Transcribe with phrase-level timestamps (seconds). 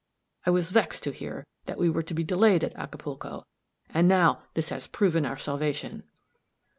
[0.47, 3.45] I was vexed to hear that we were to be delayed at Acapulco,
[3.93, 6.01] and now this has proven our salvation."